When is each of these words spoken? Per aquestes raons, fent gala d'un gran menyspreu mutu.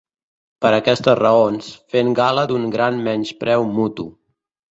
Per 0.65 0.69
aquestes 0.77 1.17
raons, 1.19 1.67
fent 1.95 2.09
gala 2.21 2.47
d'un 2.53 2.65
gran 2.77 2.99
menyspreu 3.09 3.67
mutu. 3.77 4.09